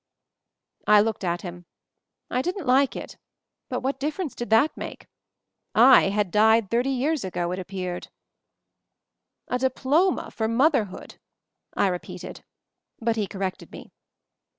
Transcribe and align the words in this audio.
I 0.87 0.99
looked 0.99 1.23
at 1.23 1.43
him. 1.43 1.67
I 2.31 2.41
didn't 2.41 2.65
like 2.65 2.95
it— 2.95 3.17
but 3.69 3.81
what 3.81 3.99
difference 3.99 4.33
did 4.33 4.49
that 4.49 4.75
make? 4.75 5.05
I 5.75 6.09
had 6.09 6.31
died 6.31 6.71
thirty 6.71 6.89
years 6.89 7.23
ago, 7.23 7.51
it 7.51 7.59
appeared. 7.59 8.07
"A 9.47 9.59
diploma 9.59 10.31
for 10.31 10.47
motherhood!" 10.47 11.19
I 11.77 11.85
repeated; 11.85 12.43
but 12.99 13.15
he 13.15 13.27
corrected 13.27 13.71
me. 13.71 13.91